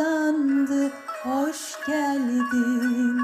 bağlandı 0.00 0.90
hoş 1.22 1.86
geldin. 1.86 3.20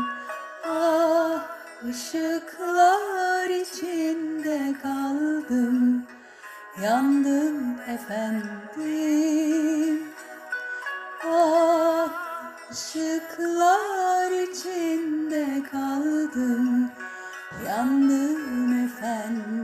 Ah 0.68 1.42
ışıklar 1.88 3.48
içinde 3.48 4.74
kaldım. 4.82 6.06
Yandım 6.82 7.76
efendim. 7.88 8.52
Ah 11.26 12.08
ışıklar 12.70 14.30
içinde 14.30 15.62
kaldım. 15.72 16.90
Yandım 17.66 18.84
efendim. 18.84 19.55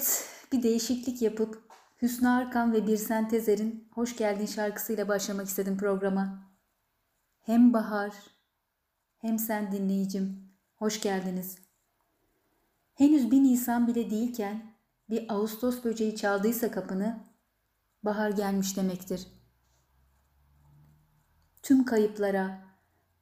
Evet, 0.00 0.28
bir 0.52 0.62
değişiklik 0.62 1.22
yapıp 1.22 1.62
Hüsnü 2.02 2.28
Arkan 2.28 2.72
ve 2.72 2.86
Birsen 2.86 3.28
Tezer'in 3.28 3.88
Hoş 3.94 4.16
Geldin 4.16 4.46
şarkısıyla 4.46 5.08
başlamak 5.08 5.46
istedim 5.46 5.78
programa. 5.78 6.38
Hem 7.40 7.72
bahar 7.72 8.12
hem 9.18 9.38
sen 9.38 9.72
dinleyicim. 9.72 10.52
Hoş 10.76 11.00
geldiniz. 11.00 11.58
Henüz 12.94 13.30
bir 13.30 13.42
Nisan 13.42 13.86
bile 13.86 14.10
değilken 14.10 14.74
bir 15.10 15.32
Ağustos 15.32 15.84
böceği 15.84 16.16
çaldıysa 16.16 16.70
kapını 16.70 17.20
bahar 18.02 18.30
gelmiş 18.30 18.76
demektir. 18.76 19.26
Tüm 21.62 21.84
kayıplara, 21.84 22.58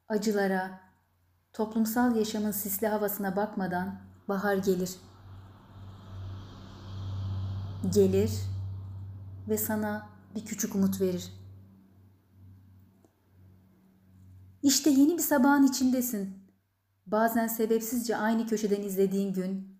acılara, 0.07 0.81
toplumsal 1.53 2.15
yaşamın 2.15 2.51
sisli 2.51 2.87
havasına 2.87 3.35
bakmadan 3.35 4.01
bahar 4.27 4.55
gelir. 4.55 4.95
Gelir 7.87 8.31
ve 9.47 9.57
sana 9.57 10.09
bir 10.35 10.45
küçük 10.45 10.75
umut 10.75 11.01
verir. 11.01 11.33
İşte 14.63 14.89
yeni 14.89 15.17
bir 15.17 15.23
sabahın 15.23 15.67
içindesin. 15.67 16.37
Bazen 17.05 17.47
sebepsizce 17.47 18.17
aynı 18.17 18.47
köşeden 18.47 18.81
izlediğin 18.81 19.33
gün 19.33 19.79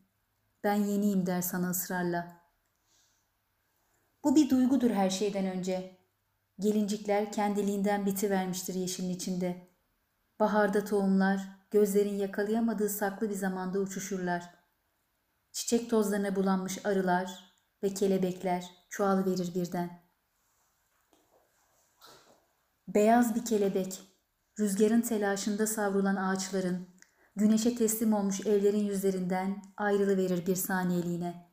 ben 0.63 0.75
yeniyim 0.75 1.25
der 1.25 1.41
sana 1.41 1.69
ısrarla. 1.69 2.41
Bu 4.23 4.35
bir 4.35 4.49
duygudur 4.49 4.91
her 4.91 5.09
şeyden 5.09 5.45
önce. 5.45 5.97
Gelincikler 6.59 7.31
kendiliğinden 7.31 8.05
bitivermiştir 8.05 8.73
yeşilin 8.73 9.09
içinde. 9.09 9.67
Baharda 10.39 10.85
tohumlar 10.85 11.49
gözlerin 11.71 12.15
yakalayamadığı 12.15 12.89
saklı 12.89 13.29
bir 13.29 13.35
zamanda 13.35 13.79
uçuşurlar. 13.79 14.49
Çiçek 15.51 15.89
tozlarına 15.89 16.35
bulanmış 16.35 16.85
arılar 16.85 17.48
ve 17.83 17.93
kelebekler 17.93 18.71
çoğalıverir 18.89 19.55
birden. 19.55 20.01
Beyaz 22.87 23.35
bir 23.35 23.45
kelebek, 23.45 24.01
rüzgarın 24.59 25.01
telaşında 25.01 25.67
savrulan 25.67 26.15
ağaçların, 26.15 26.87
güneşe 27.35 27.75
teslim 27.75 28.13
olmuş 28.13 28.45
evlerin 28.45 28.85
yüzlerinden 28.85 29.61
ayrılıverir 29.77 30.47
bir 30.47 30.55
saniyeliğine. 30.55 31.49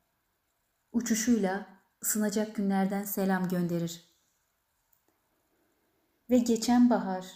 Uçuşuyla 0.92 1.66
ısınacak 2.02 2.56
günlerden 2.56 3.02
selam 3.02 3.48
gönderir. 3.48 4.04
Ve 6.30 6.38
geçen 6.38 6.90
bahar, 6.90 7.26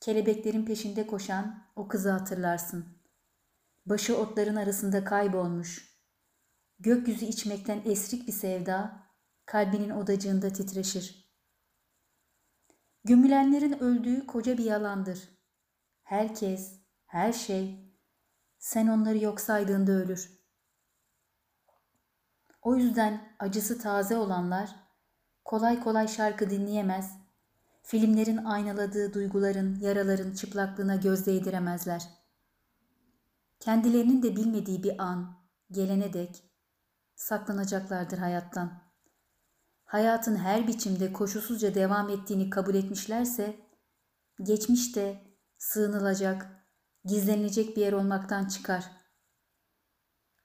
kelebeklerin 0.00 0.64
peşinde 0.64 1.06
koşan 1.06 1.64
o 1.76 1.88
kızı 1.88 2.10
hatırlarsın. 2.10 2.86
Başı 3.86 4.16
otların 4.16 4.56
arasında 4.56 5.04
kaybolmuş. 5.04 5.91
Gökyüzü 6.82 7.24
içmekten 7.24 7.82
esrik 7.84 8.26
bir 8.26 8.32
sevda, 8.32 9.06
kalbinin 9.46 9.90
odacığında 9.90 10.52
titreşir. 10.52 11.32
Gömülenlerin 13.04 13.78
öldüğü 13.78 14.26
koca 14.26 14.58
bir 14.58 14.64
yalandır. 14.64 15.28
Herkes, 16.02 16.80
her 17.06 17.32
şey, 17.32 17.94
sen 18.58 18.86
onları 18.86 19.18
yok 19.18 19.40
saydığında 19.40 19.92
ölür. 19.92 20.30
O 22.62 22.76
yüzden 22.76 23.36
acısı 23.38 23.78
taze 23.78 24.16
olanlar 24.16 24.70
kolay 25.44 25.80
kolay 25.80 26.08
şarkı 26.08 26.50
dinleyemez, 26.50 27.12
filmlerin 27.82 28.44
aynaladığı 28.44 29.14
duyguların, 29.14 29.80
yaraların 29.80 30.34
çıplaklığına 30.34 30.96
göz 30.96 31.26
değdiremezler. 31.26 32.08
Kendilerinin 33.60 34.22
de 34.22 34.36
bilmediği 34.36 34.82
bir 34.82 35.02
an, 35.02 35.36
gelene 35.70 36.12
dek 36.12 36.51
saklanacaklardır 37.22 38.18
hayattan. 38.18 38.82
Hayatın 39.84 40.36
her 40.36 40.68
biçimde 40.68 41.12
koşulsuzca 41.12 41.74
devam 41.74 42.08
ettiğini 42.08 42.50
kabul 42.50 42.74
etmişlerse, 42.74 43.56
geçmişte 44.42 45.22
sığınılacak, 45.58 46.66
gizlenilecek 47.04 47.76
bir 47.76 47.80
yer 47.80 47.92
olmaktan 47.92 48.48
çıkar. 48.48 48.90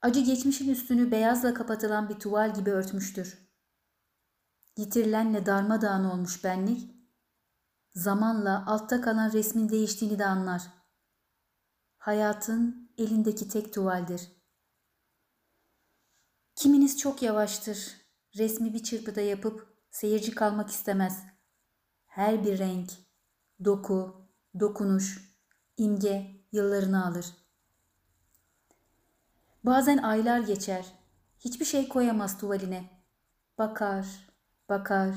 Acı 0.01 0.19
geçmişin 0.19 0.69
üstünü 0.69 1.11
beyazla 1.11 1.53
kapatılan 1.53 2.09
bir 2.09 2.19
tuval 2.19 2.53
gibi 2.53 2.71
örtmüştür. 2.71 3.37
Yitirilenle 4.77 5.45
darmadağın 5.45 6.05
olmuş 6.05 6.43
benlik, 6.43 6.91
zamanla 7.93 8.63
altta 8.67 9.01
kalan 9.01 9.31
resmin 9.31 9.69
değiştiğini 9.69 10.19
de 10.19 10.25
anlar. 10.25 10.61
Hayatın 11.97 12.91
elindeki 12.97 13.49
tek 13.49 13.73
tuvaldir. 13.73 14.36
Kiminiz 16.57 16.97
çok 16.97 17.21
yavaştır, 17.21 17.95
resmi 18.37 18.73
bir 18.73 18.83
çırpıda 18.83 19.21
yapıp 19.21 19.67
seyirci 19.91 20.35
kalmak 20.35 20.69
istemez. 20.69 21.23
Her 22.05 22.45
bir 22.45 22.59
renk, 22.59 22.91
doku, 23.65 24.27
dokunuş, 24.59 25.35
imge 25.77 26.41
yıllarını 26.51 27.05
alır. 27.05 27.25
Bazen 29.63 29.97
aylar 29.97 30.39
geçer, 30.39 30.85
hiçbir 31.39 31.65
şey 31.65 31.89
koyamaz 31.89 32.37
tuvaline. 32.37 33.03
Bakar, 33.57 34.29
bakar, 34.69 35.15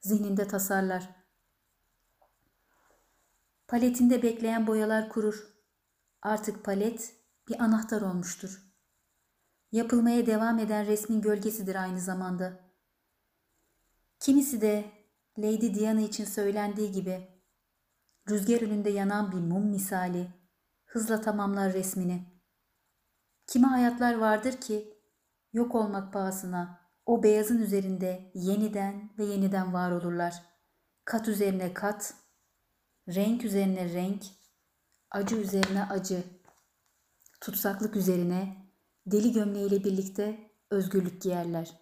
zihninde 0.00 0.48
tasarlar. 0.48 1.08
Paletinde 3.68 4.22
bekleyen 4.22 4.66
boyalar 4.66 5.08
kurur. 5.08 5.54
Artık 6.22 6.64
palet 6.64 7.16
bir 7.48 7.60
anahtar 7.60 8.02
olmuştur. 8.02 8.73
Yapılmaya 9.74 10.26
devam 10.26 10.58
eden 10.58 10.86
resmin 10.86 11.20
gölgesidir 11.20 11.74
aynı 11.74 12.00
zamanda. 12.00 12.60
Kimisi 14.20 14.60
de 14.60 14.84
Lady 15.38 15.74
Diana 15.74 16.00
için 16.00 16.24
söylendiği 16.24 16.92
gibi 16.92 17.28
rüzgar 18.30 18.62
önünde 18.62 18.90
yanan 18.90 19.32
bir 19.32 19.36
mum 19.36 19.66
misali 19.66 20.34
hızla 20.84 21.20
tamamlar 21.20 21.72
resmini. 21.72 22.42
Kimi 23.46 23.66
hayatlar 23.66 24.14
vardır 24.14 24.52
ki 24.52 24.98
yok 25.52 25.74
olmak 25.74 26.12
pahasına 26.12 26.80
o 27.06 27.22
beyazın 27.22 27.58
üzerinde 27.58 28.30
yeniden 28.34 29.10
ve 29.18 29.24
yeniden 29.24 29.72
var 29.72 29.90
olurlar. 29.90 30.42
Kat 31.04 31.28
üzerine 31.28 31.74
kat, 31.74 32.14
renk 33.08 33.44
üzerine 33.44 33.92
renk, 33.92 34.24
acı 35.10 35.36
üzerine 35.36 35.84
acı, 35.84 36.24
tutsaklık 37.40 37.96
üzerine 37.96 38.63
deli 39.06 39.32
gömleğiyle 39.32 39.84
birlikte 39.84 40.50
özgürlük 40.70 41.22
giyerler. 41.22 41.80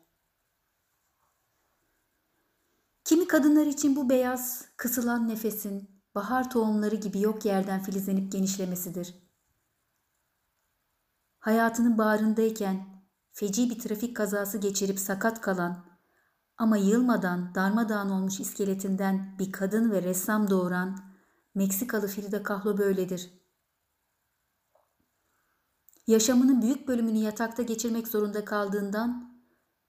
Kimi 3.05 3.27
kadınlar 3.27 3.67
için 3.67 3.97
bu 3.97 4.09
beyaz, 4.09 4.69
kısılan 4.77 5.29
nefesin 5.29 6.03
bahar 6.15 6.51
tohumları 6.51 6.95
gibi 6.95 7.21
yok 7.21 7.45
yerden 7.45 7.83
filizlenip 7.83 8.33
genişlemesidir. 8.33 9.15
Hayatının 11.39 11.99
bağrındayken 11.99 12.87
feci 13.33 13.71
bir 13.71 13.79
trafik 13.79 14.17
kazası 14.17 14.59
geçirip 14.59 14.99
sakat 14.99 15.41
kalan 15.41 15.85
ama 16.57 16.77
yılmadan 16.77 17.55
darmadağın 17.55 18.11
olmuş 18.11 18.41
iskeletinden 18.41 19.39
bir 19.39 19.53
kadın 19.53 19.91
ve 19.91 20.03
ressam 20.03 20.51
doğuran 20.51 20.99
Meksikalı 21.55 22.09
Frida 22.09 22.43
Kahlo 22.43 22.79
böyledir. 22.79 23.42
Yaşamının 26.07 26.63
büyük 26.63 26.89
bölümünü 26.89 27.19
yatakta 27.19 27.63
geçirmek 27.63 28.09
zorunda 28.09 28.45
kaldığından 28.45 29.41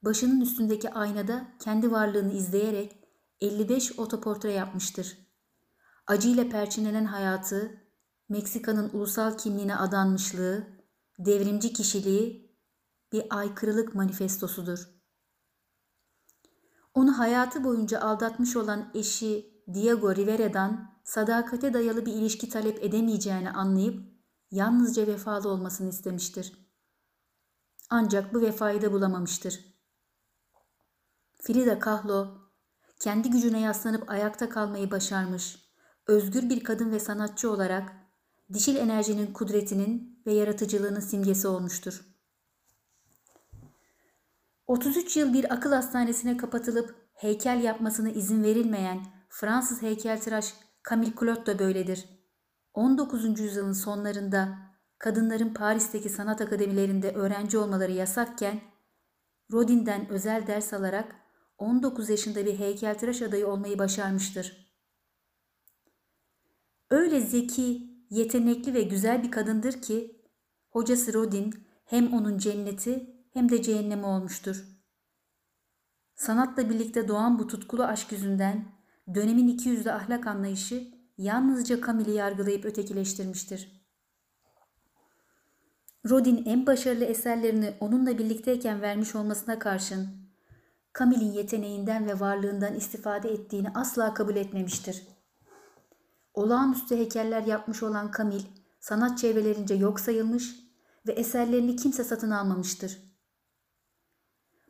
başının 0.02 0.42
üstündeki 0.42 0.90
aynada 0.90 1.48
kendi 1.60 1.92
varlığını 1.92 2.34
izleyerek 2.34 2.98
55 3.42 4.00
otoportre 4.00 4.52
yapmıştır. 4.52 5.18
Acıyla 6.08 6.50
perçinlenen 6.50 7.06
hayatı, 7.06 7.82
Meksika'nın 8.30 8.90
ulusal 8.94 9.38
kimliğine 9.38 9.76
adanmışlığı, 9.76 10.68
devrimci 11.20 11.74
kişiliği 11.74 12.58
bir 13.12 13.26
aykırılık 13.30 13.96
manifestosudur. 13.96 14.90
Onu 16.94 17.18
hayatı 17.20 17.64
boyunca 17.64 18.00
aldatmış 18.02 18.56
olan 18.56 18.92
eşi 18.94 19.64
Diego 19.74 20.16
Rivera'dan 20.16 20.94
sadakate 21.04 21.74
dayalı 21.74 22.06
bir 22.06 22.14
ilişki 22.14 22.50
talep 22.50 22.84
edemeyeceğini 22.84 23.52
anlayıp 23.52 24.13
yalnızca 24.54 25.08
vefalı 25.08 25.50
olmasını 25.50 25.90
istemiştir. 25.90 26.54
Ancak 27.90 28.34
bu 28.34 28.42
vefayı 28.42 28.82
da 28.82 28.92
bulamamıştır. 28.92 29.60
Frida 31.42 31.80
Kahlo 31.80 32.28
kendi 33.00 33.30
gücüne 33.30 33.60
yaslanıp 33.60 34.10
ayakta 34.10 34.50
kalmayı 34.50 34.92
başarmış, 34.92 35.74
özgür 36.08 36.50
bir 36.50 36.64
kadın 36.64 36.92
ve 36.92 37.00
sanatçı 37.00 37.52
olarak 37.52 37.94
dişil 38.54 38.76
enerjinin 38.76 39.34
kudretinin 39.34 40.22
ve 40.26 40.34
yaratıcılığının 40.34 41.00
simgesi 41.00 41.48
olmuştur. 41.48 42.06
33 44.68 45.18
yıl 45.18 45.34
bir 45.34 45.54
akıl 45.54 45.72
hastanesine 45.72 46.38
kapatılıp 46.38 46.96
heykel 47.14 47.64
yapmasına 47.64 48.10
izin 48.10 48.44
verilmeyen 48.44 49.06
Fransız 49.30 49.82
heykeltıraş 49.82 50.54
Camille 50.90 51.14
Claude 51.20 51.46
da 51.46 51.60
böyledir. 51.60 52.13
19. 52.74 53.40
yüzyılın 53.40 53.74
sonlarında 53.74 54.58
kadınların 55.00 55.54
Paris'teki 55.54 56.10
sanat 56.10 56.42
akademilerinde 56.42 57.12
öğrenci 57.12 57.58
olmaları 57.58 57.92
yasakken 57.92 58.62
Rodin'den 59.52 60.10
özel 60.10 60.48
ders 60.48 60.74
alarak 60.74 61.16
19 61.58 62.10
yaşında 62.10 62.46
bir 62.46 62.60
heykeltıraş 62.60 63.22
adayı 63.22 63.48
olmayı 63.48 63.80
başarmıştır. 63.80 64.74
Öyle 66.90 67.22
zeki, 67.22 67.90
yetenekli 68.10 68.74
ve 68.74 68.82
güzel 68.82 69.24
bir 69.24 69.32
kadındır 69.32 69.82
ki 69.82 70.22
hocası 70.70 71.14
Rodin 71.14 71.68
hem 71.86 72.14
onun 72.14 72.38
cenneti 72.38 73.26
hem 73.34 73.50
de 73.50 73.62
cehennemi 73.62 74.06
olmuştur. 74.06 74.66
Sanatla 76.16 76.70
birlikte 76.70 77.08
doğan 77.08 77.40
bu 77.40 77.48
tutkulu 77.48 77.84
aşk 77.84 78.12
yüzünden 78.12 78.66
dönemin 79.16 79.48
iki 79.48 79.70
yüzlü 79.70 79.92
ahlak 79.92 80.28
anlayışı 80.28 80.93
yalnızca 81.18 81.82
Camille'i 81.86 82.16
yargılayıp 82.16 82.66
ötekileştirmiştir. 82.66 83.84
Rodin 86.10 86.44
en 86.46 86.66
başarılı 86.66 87.04
eserlerini 87.04 87.74
onunla 87.80 88.18
birlikteyken 88.18 88.82
vermiş 88.82 89.16
olmasına 89.16 89.60
karşın 89.60 90.08
Camille'in 91.00 91.32
yeteneğinden 91.32 92.08
ve 92.08 92.20
varlığından 92.20 92.76
istifade 92.76 93.30
ettiğini 93.30 93.70
asla 93.76 94.14
kabul 94.14 94.36
etmemiştir. 94.36 95.08
Olağanüstü 96.34 96.96
heykeller 96.96 97.42
yapmış 97.42 97.84
olan 97.84 98.12
Camille 98.18 98.48
sanat 98.80 99.18
çevrelerince 99.18 99.74
yok 99.74 100.00
sayılmış 100.00 100.56
ve 101.08 101.12
eserlerini 101.12 101.76
kimse 101.76 102.04
satın 102.04 102.32
almamıştır. 102.32 102.98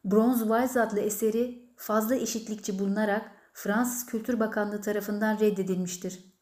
Bronze 0.05 0.49
Vase 0.49 0.81
adlı 0.81 0.99
eseri 0.99 1.73
fazla 1.77 2.15
eşitlikçi 2.15 2.79
bulunarak 2.79 3.31
Fransız 3.53 4.05
Kültür 4.05 4.39
Bakanlığı 4.39 4.81
tarafından 4.81 5.39
reddedilmiştir. 5.39 6.32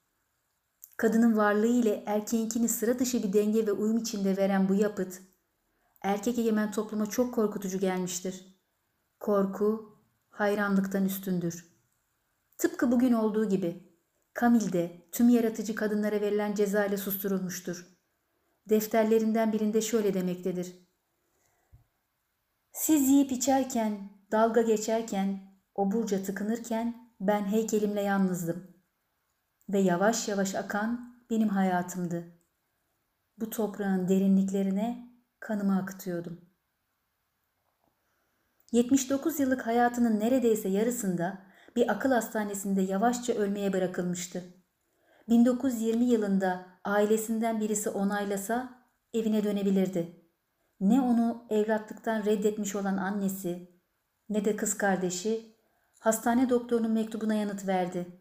Kadının 1.01 1.38
varlığı 1.38 1.68
ile 1.68 2.03
erkeğinkini 2.06 2.69
sıra 2.69 3.00
dışı 3.00 3.24
bir 3.24 3.33
denge 3.33 3.68
ve 3.68 3.71
uyum 3.71 3.98
içinde 3.98 4.38
veren 4.38 4.69
bu 4.69 4.74
yapıt, 4.74 5.21
erkek 6.01 6.39
egemen 6.39 6.71
topluma 6.71 7.06
çok 7.09 7.33
korkutucu 7.33 7.80
gelmiştir. 7.80 8.59
Korku, 9.19 10.00
hayranlıktan 10.30 11.06
üstündür. 11.06 11.65
Tıpkı 12.57 12.92
bugün 12.92 13.13
olduğu 13.13 13.50
gibi, 13.50 13.94
Kamil 14.33 14.74
de 14.74 15.07
tüm 15.12 15.30
yaratıcı 15.30 15.75
kadınlara 15.75 16.21
verilen 16.21 16.56
ceza 16.56 16.86
ile 16.86 16.98
susturulmuştur. 16.98 17.98
Defterlerinden 18.69 19.53
birinde 19.53 19.81
şöyle 19.81 20.13
demektedir. 20.13 20.75
Siz 22.71 23.09
yiyip 23.09 23.31
içerken, 23.31 24.09
dalga 24.31 24.62
geçerken, 24.62 25.39
oburca 25.75 26.24
tıkınırken 26.24 27.15
ben 27.19 27.45
heykelimle 27.45 28.01
yalnızdım. 28.01 28.70
Ve 29.69 29.80
yavaş 29.80 30.28
yavaş 30.28 30.56
akan 30.56 31.16
benim 31.30 31.50
hayatımdı. 31.50 32.24
Bu 33.38 33.50
toprağın 33.50 34.08
derinliklerine 34.08 35.12
kanımı 35.40 35.78
akıtıyordum. 35.78 36.52
79 38.72 39.40
yıllık 39.40 39.68
hayatının 39.68 40.19
neredeyse 40.19 40.69
yarısında 40.69 41.42
bir 41.75 41.92
akıl 41.92 42.12
hastanesinde 42.12 42.81
yavaşça 42.81 43.34
ölmeye 43.34 43.74
bırakılmıştı. 43.74 44.44
1920 45.30 46.06
yılında 46.06 46.66
ailesinden 46.84 47.60
birisi 47.60 47.90
onaylasa 47.90 48.81
evine 49.13 49.44
dönebilirdi. 49.44 50.22
Ne 50.80 51.02
onu 51.02 51.46
evlatlıktan 51.50 52.25
reddetmiş 52.25 52.75
olan 52.75 52.98
annesi 52.98 53.72
ne 54.30 54.46
de 54.46 54.56
kız 54.56 54.78
kardeşi 54.78 55.56
hastane 56.00 56.50
doktorunun 56.50 56.92
mektubuna 56.92 57.34
yanıt 57.34 57.68
verdi. 57.68 58.20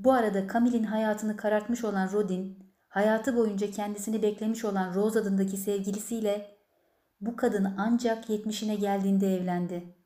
Bu 0.00 0.12
arada 0.12 0.48
Camille'in 0.52 0.84
hayatını 0.84 1.36
karartmış 1.36 1.84
olan 1.84 2.12
Rodin, 2.12 2.72
hayatı 2.88 3.36
boyunca 3.36 3.70
kendisini 3.70 4.22
beklemiş 4.22 4.64
olan 4.64 4.94
Rose 4.94 5.18
adındaki 5.18 5.56
sevgilisiyle 5.56 6.58
bu 7.20 7.36
kadın 7.36 7.74
ancak 7.78 8.30
yetmişine 8.30 8.74
geldiğinde 8.74 9.36
evlendi. 9.36 9.96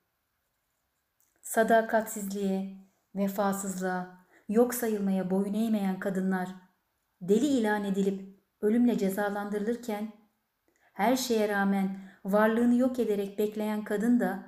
Sadakatsizliğe, 1.43 2.77
vefasızlığa, 3.15 4.27
yok 4.49 4.75
sayılmaya 4.75 5.31
boyun 5.31 5.55
eğmeyen 5.55 5.99
kadınlar 5.99 6.49
deli 7.21 7.47
ilan 7.47 7.85
edilip 7.85 8.41
ölümle 8.61 8.99
cezalandırılırken 8.99 10.13
her 10.93 11.17
şeye 11.17 11.49
rağmen 11.49 11.99
varlığını 12.25 12.75
yok 12.75 12.99
ederek 12.99 13.39
bekleyen 13.39 13.85
kadın 13.85 14.21
da 14.21 14.43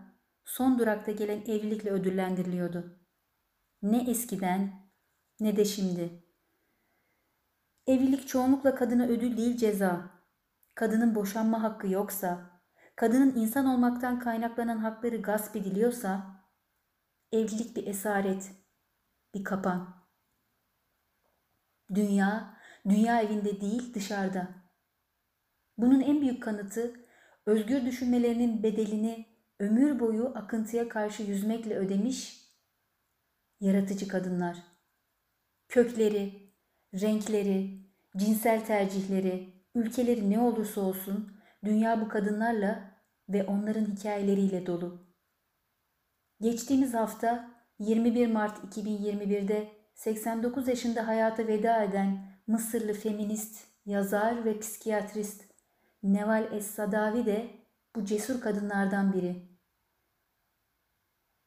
son 0.45 0.79
durakta 0.79 1.13
gelen 1.13 1.41
evlilikle 1.41 1.91
ödüllendiriliyordu. 1.91 2.99
Ne 3.83 4.11
eskiden 4.11 4.86
ne 5.41 5.57
de 5.57 5.65
şimdi. 5.65 6.23
Evlilik 7.87 8.29
çoğunlukla 8.29 8.75
kadına 8.75 9.07
ödül 9.07 9.37
değil 9.37 9.57
ceza. 9.57 10.11
Kadının 10.75 11.15
boşanma 11.15 11.63
hakkı 11.63 11.89
yoksa, 11.89 12.61
kadının 12.97 13.37
insan 13.37 13.67
olmaktan 13.67 14.19
kaynaklanan 14.19 14.79
hakları 14.79 15.17
gasp 15.23 15.57
ediliyorsa, 15.57 16.27
evlilik 17.33 17.77
bir 17.77 17.87
esaret, 17.87 18.51
bir 19.35 19.45
kapan. 19.45 19.97
Dünya, 21.95 22.57
dünya 22.89 23.23
evinde 23.23 23.61
değil 23.61 23.95
dışarıda. 23.95 24.49
Bunun 25.79 26.01
en 26.01 26.21
büyük 26.21 26.43
kanıtı 26.43 27.01
özgür 27.47 27.87
düşünmelerinin 27.87 28.63
bedelini 28.63 29.27
ömür 29.59 30.01
boyu 30.01 30.33
akıntıya 30.35 30.89
karşı 30.89 31.23
yüzmekle 31.23 31.77
ödemiş 31.77 32.47
yaratıcı 33.61 34.09
kadınlar. 34.09 34.76
Kökleri, 35.69 36.53
renkleri, 36.95 37.87
cinsel 38.17 38.65
tercihleri, 38.65 39.65
ülkeleri 39.75 40.31
ne 40.31 40.41
olursa 40.41 40.81
olsun 40.81 41.41
dünya 41.65 42.01
bu 42.01 42.09
kadınlarla 42.09 42.97
ve 43.29 43.45
onların 43.45 43.85
hikayeleriyle 43.85 44.67
dolu. 44.67 45.07
Geçtiğimiz 46.41 46.95
hafta 46.95 47.51
21 47.79 48.27
Mart 48.27 48.77
2021'de 48.77 49.69
89 49.95 50.69
yaşında 50.69 51.07
hayata 51.07 51.47
veda 51.47 51.83
eden 51.83 52.37
Mısırlı 52.47 52.93
feminist, 52.93 53.65
yazar 53.87 54.45
ve 54.45 54.59
psikiyatrist 54.59 55.45
Neval 56.03 56.53
Es-Sadavi 56.53 57.27
de 57.27 57.51
bu 57.97 58.05
cesur 58.05 58.41
kadınlardan 58.41 59.13
biri. 59.13 59.59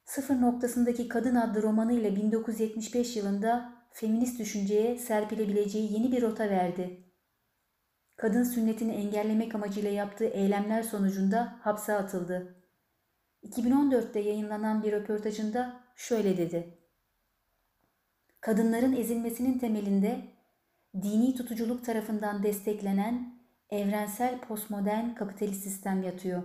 Sıfır 0.06 0.42
noktasındaki 0.42 1.08
Kadın 1.08 1.36
adlı 1.36 1.64
romanı 1.64 1.94
ile 1.94 2.16
1975 2.16 3.16
yılında 3.16 3.79
feminist 4.00 4.39
düşünceye 4.39 4.98
serpilebileceği 4.98 5.94
yeni 5.94 6.12
bir 6.12 6.22
rota 6.22 6.50
verdi. 6.50 7.03
Kadın 8.15 8.44
sünnetini 8.44 8.91
engellemek 8.91 9.56
amacıyla 9.56 9.89
yaptığı 9.89 10.25
eylemler 10.25 10.84
sonucunda 10.84 11.60
hapse 11.62 11.94
atıldı. 11.94 12.56
2014'te 13.44 14.20
yayınlanan 14.20 14.84
bir 14.84 14.91
röportajında 14.91 15.84
şöyle 15.96 16.38
dedi. 16.38 16.77
Kadınların 18.41 18.96
ezilmesinin 18.96 19.60
temelinde 19.60 20.22
dini 21.01 21.36
tutuculuk 21.36 21.86
tarafından 21.86 22.44
desteklenen 22.44 23.39
evrensel 23.70 24.39
postmodern 24.39 25.15
kapitalist 25.15 25.63
sistem 25.63 26.03
yatıyor. 26.03 26.44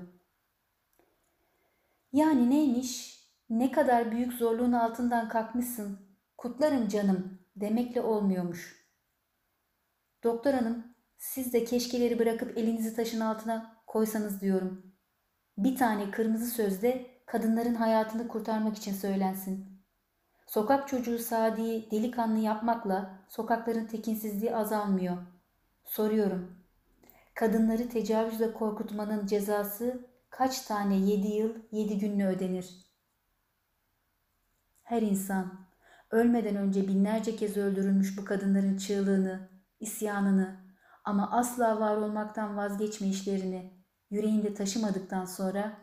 Yani 2.12 2.50
neymiş? 2.50 3.20
Ne 3.50 3.72
kadar 3.72 4.12
büyük 4.12 4.32
zorluğun 4.32 4.72
altından 4.72 5.28
kalkmışsın, 5.28 5.98
kutlarım 6.36 6.88
canım 6.88 7.43
demekle 7.56 8.00
olmuyormuş. 8.00 8.84
Doktor 10.24 10.54
hanım, 10.54 10.94
siz 11.18 11.52
de 11.52 11.64
keşkeleri 11.64 12.18
bırakıp 12.18 12.58
elinizi 12.58 12.96
taşın 12.96 13.20
altına 13.20 13.82
koysanız 13.86 14.40
diyorum. 14.40 14.94
Bir 15.58 15.76
tane 15.76 16.10
kırmızı 16.10 16.46
sözde 16.46 17.06
kadınların 17.26 17.74
hayatını 17.74 18.28
kurtarmak 18.28 18.76
için 18.76 18.92
söylensin. 18.92 19.84
Sokak 20.46 20.88
çocuğu 20.88 21.18
Sadi'yi 21.18 21.90
delikanlı 21.90 22.38
yapmakla 22.38 23.24
sokakların 23.28 23.86
tekinsizliği 23.86 24.56
azalmıyor. 24.56 25.16
Soruyorum. 25.84 26.64
Kadınları 27.34 27.88
tecavüzle 27.88 28.52
korkutmanın 28.52 29.26
cezası 29.26 30.08
kaç 30.30 30.60
tane 30.60 30.96
yedi 30.96 31.26
yıl 31.26 31.54
yedi 31.72 31.98
günle 31.98 32.26
ödenir? 32.26 32.84
Her 34.82 35.02
insan 35.02 35.63
ölmeden 36.14 36.56
önce 36.56 36.88
binlerce 36.88 37.36
kez 37.36 37.56
öldürülmüş 37.56 38.18
bu 38.18 38.24
kadınların 38.24 38.76
çığlığını, 38.76 39.48
isyanını 39.80 40.56
ama 41.04 41.30
asla 41.30 41.80
var 41.80 41.96
olmaktan 41.96 42.56
vazgeçmeyişlerini 42.56 43.84
yüreğinde 44.10 44.54
taşımadıktan 44.54 45.24
sonra 45.24 45.78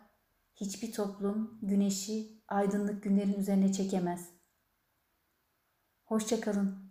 hiçbir 0.55 0.93
toplum 0.93 1.59
güneşi 1.61 2.43
aydınlık 2.47 3.03
günlerin 3.03 3.33
üzerine 3.33 3.73
çekemez. 3.73 4.29
Hoşça 6.05 6.41
kalın. 6.41 6.90